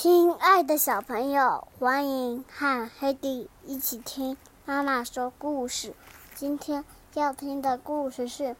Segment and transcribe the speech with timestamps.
[0.00, 5.92] 亲爱的小朋友，欢迎和黑迪一起听妈妈说故事。
[6.36, 6.84] 今天
[7.14, 8.44] 要听的故事是《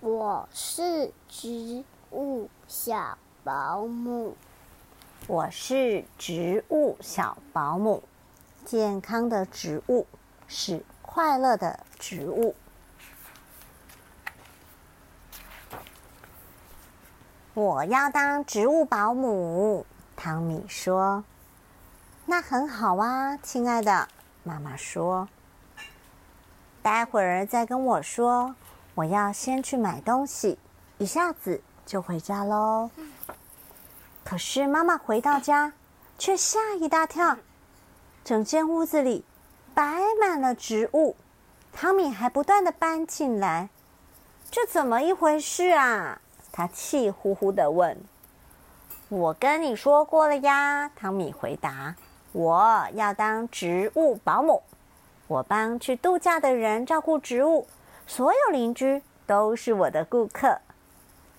[0.00, 4.32] 我是植物小保姆》。
[5.28, 8.02] 我是植物小保姆，
[8.66, 10.06] 健康的植物
[10.46, 12.54] 是快乐的植物。
[17.54, 19.86] 我要当植物保姆。
[20.24, 21.22] 汤米说
[22.24, 24.08] ：“那很好啊，亲爱的。”
[24.42, 25.28] 妈妈说
[26.80, 28.54] ：“待会儿再跟我说，
[28.94, 30.58] 我要先去买东西，
[30.96, 32.88] 一下子就回家喽。”
[34.24, 35.74] 可是妈妈回到家，
[36.18, 37.36] 却吓一大跳，
[38.24, 39.26] 整间屋子里
[39.74, 41.16] 摆满了植物，
[41.70, 43.68] 汤米还不断的搬进来，
[44.50, 46.22] 这怎么一回事啊？
[46.50, 48.02] 他气呼呼的问。
[49.10, 51.94] 我跟你说过了呀，汤米回答。
[52.32, 54.62] 我要当植物保姆，
[55.28, 57.68] 我帮去度假的人照顾植物，
[58.06, 60.58] 所有邻居都是我的顾客。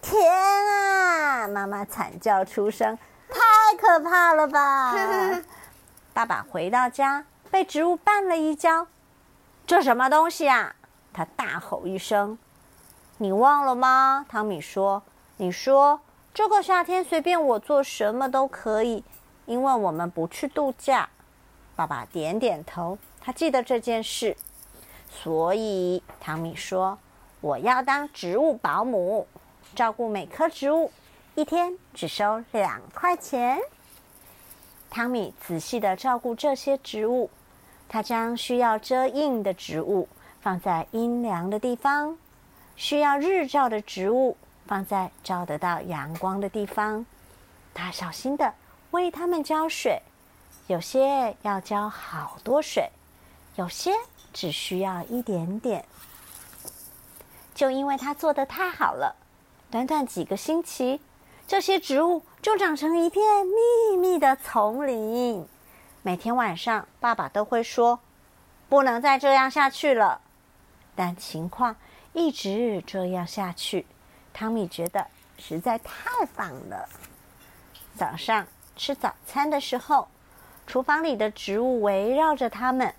[0.02, 1.47] 天啊！
[1.47, 4.93] 妈妈惨叫出声，太可怕了吧！
[6.13, 8.88] 爸爸回到家，被植物绊了一跤。
[9.67, 10.75] 这什么东西啊？
[11.11, 12.38] 他大吼一声。
[13.17, 14.25] 你忘了吗？
[14.30, 15.02] 汤米说。
[15.38, 15.99] 你说。
[16.36, 19.05] 这个夏天随便我做什么都可以，
[19.45, 21.08] 因为我们不去度假。
[21.77, 24.36] 爸爸点点头，他记得这件事。
[25.09, 27.00] 所以汤米说
[27.39, 29.25] ：“我要当植物保姆，
[29.75, 30.92] 照顾每棵植物，
[31.36, 33.58] 一天只收两块钱。”
[34.92, 37.30] 汤米仔细的照顾这些植物，
[37.88, 40.09] 他将需要遮阴的植物
[40.42, 42.17] 放在阴凉的地方，
[42.75, 44.36] 需要日照的植物。
[44.67, 47.05] 放在照得到阳光的地方，
[47.73, 48.53] 他小心的
[48.92, 50.02] 为它们浇水。
[50.67, 52.89] 有些要浇好多水，
[53.55, 53.92] 有些
[54.33, 55.86] 只需要一点点。
[57.54, 59.15] 就因为他做的太好了，
[59.70, 60.99] 短短几个星期，
[61.48, 65.48] 这些植物就长成一片密密的丛林。
[66.02, 67.99] 每天晚上，爸爸都会说
[68.67, 70.21] ：“不能再这样下去了。”
[70.95, 71.75] 但情况
[72.14, 73.86] 一直这样下去。
[74.38, 75.08] 汤米觉得
[75.40, 76.90] 实在太棒了。
[77.96, 80.10] 早上吃早餐的时候，
[80.68, 82.94] 厨房里的植物围绕着他们，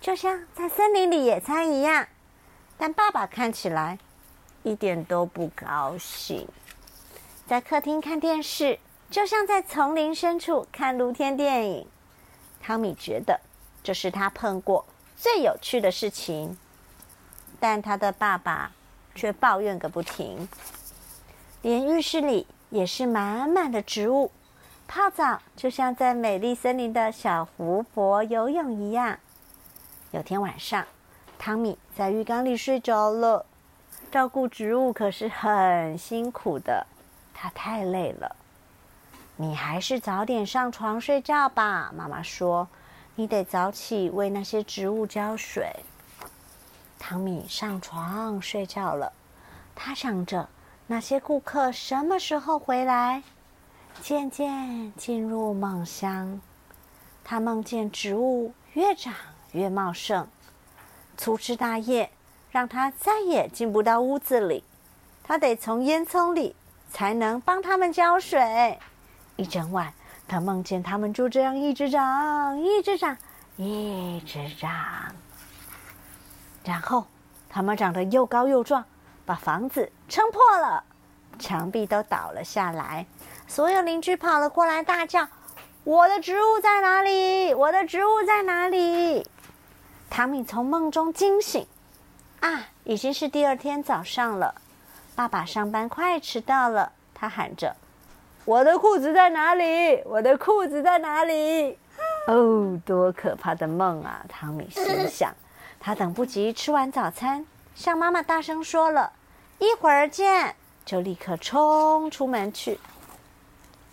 [0.00, 2.08] 就像在森林里野餐一样。
[2.76, 4.00] 但爸爸看起来
[4.64, 6.48] 一点都不高兴。
[7.46, 11.86] 在客厅看电视，就像在丛林深处看露天电影。
[12.60, 13.38] 汤米觉得
[13.84, 14.84] 这是他碰过
[15.16, 16.58] 最有趣的事情，
[17.60, 18.72] 但他的爸爸
[19.14, 20.48] 却抱怨个不停。
[21.62, 24.30] 连浴室里也是满满的植物，
[24.88, 29.18] 泡澡就像在美丽森林的小湖泊游泳一样。
[30.10, 30.86] 有天晚上，
[31.38, 33.44] 汤米在浴缸里睡着了。
[34.10, 36.86] 照顾植物可是很辛苦的，
[37.34, 38.34] 他太累了。
[39.36, 42.66] 你还是早点上床睡觉吧，妈妈说。
[43.16, 45.70] 你得早起为那些植物浇水。
[46.98, 49.12] 汤米上床睡觉了，
[49.74, 50.48] 他想着。
[50.90, 53.22] 那些顾客什么时候回来？
[54.02, 56.40] 渐渐进入梦乡，
[57.22, 59.14] 他梦见植物越长
[59.52, 60.26] 越茂盛，
[61.16, 62.10] 粗枝大叶
[62.50, 64.64] 让他再也进不到屋子里。
[65.22, 66.56] 他得从烟囱里
[66.90, 68.76] 才能帮他们浇水。
[69.36, 69.94] 一整晚，
[70.26, 73.16] 他梦见他们就这样一直长，一直长，
[73.56, 75.14] 一直长。
[76.64, 77.06] 然后，
[77.48, 78.84] 他们长得又高又壮。
[79.24, 80.82] 把房子撑破了，
[81.38, 83.06] 墙壁都倒了下来。
[83.46, 85.26] 所有邻居跑了过来，大叫
[85.84, 87.54] ：“我的植物在哪里？
[87.54, 89.26] 我的植物在哪里？”
[90.10, 91.66] 汤米从梦中惊醒，
[92.40, 94.54] 啊，已经是第二天早上了。
[95.14, 97.74] 爸爸上班快迟到了，他喊着
[98.44, 100.02] ：“我的裤子在哪里？
[100.06, 101.78] 我的裤子在哪里？”
[102.26, 104.24] 哦，多可怕的梦啊！
[104.28, 105.32] 汤米心想。
[105.78, 107.44] 他等不及吃完早餐，
[107.80, 109.10] 向妈妈大声说了。
[109.58, 110.54] 一会儿见，
[110.84, 112.78] 就立刻冲出门去。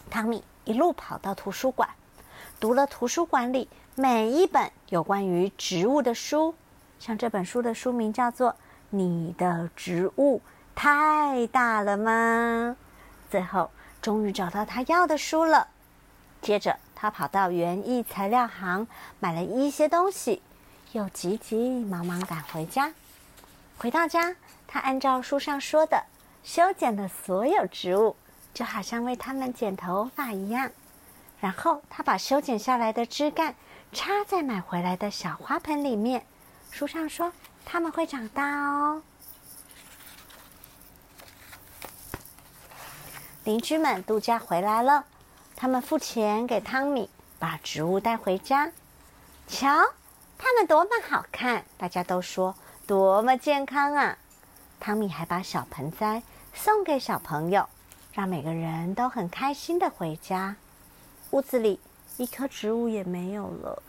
[0.10, 1.88] 汤米一路跑到图书馆，
[2.60, 6.54] 读了图书馆里每一本有关于植物的书，
[7.00, 8.52] 像这本书的书名叫做
[8.90, 10.42] 《你的植物
[10.76, 12.76] 太大了吗》。
[13.32, 15.66] 最后，终于找到他要的书了。
[16.42, 18.86] 接着，他跑到园艺材料行
[19.22, 20.42] 买了一些东西，
[20.92, 22.92] 又急急忙忙赶回家。
[23.78, 24.36] 回到家。
[24.68, 26.04] 他按照书上说的
[26.44, 28.16] 修剪了所有植物，
[28.54, 30.70] 就好像为它们剪头发一样。
[31.40, 33.56] 然后他把修剪下来的枝干
[33.94, 36.26] 插在买回来的小花盆里面。
[36.72, 37.32] 书上说
[37.64, 39.02] 他们会长大哦。
[43.46, 45.06] 邻居们度假回来了，
[45.56, 47.10] 他们付钱给汤米，
[47.40, 48.70] 把植物带回家。
[49.48, 49.94] 瞧，
[50.38, 51.64] 它们多么好看！
[51.78, 52.54] 大家都说
[52.88, 54.18] 多么健康啊！
[54.80, 56.24] 汤米还把小盆栽
[56.54, 57.68] 送给小朋友，
[58.14, 60.56] 让每个人都很开心的回家。
[61.32, 61.82] 屋子里
[62.16, 63.84] 一棵植物也没有了。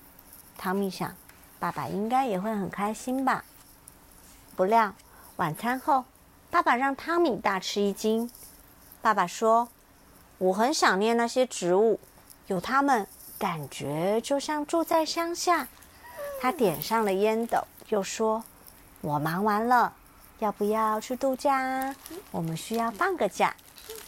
[0.57, 1.15] 汤米想，
[1.61, 3.45] 爸爸应该也会很开心吧。
[4.57, 4.93] 不料
[5.37, 6.05] 晚餐后，
[6.51, 8.29] 爸爸让汤米大吃一惊。
[9.01, 9.69] 爸爸说
[10.39, 12.01] ：“我很想念那些植物，
[12.49, 13.07] 有它们，
[13.39, 15.69] 感觉就像住在乡下。”
[16.43, 18.43] 他点上了烟斗，又说
[19.01, 19.93] ：“我忙完了，
[20.39, 21.95] 要不要去度假？
[22.31, 23.55] 我们需要放个假，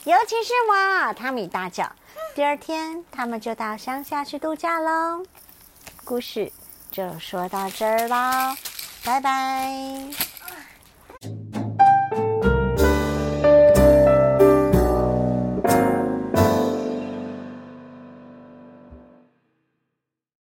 [0.04, 1.90] 尤其是我。”汤米大叫。
[2.34, 5.25] 第二天，他们就到乡下去度假喽。
[6.04, 6.52] 故事
[6.90, 8.56] 就说到这儿啦，
[9.04, 10.30] 拜拜。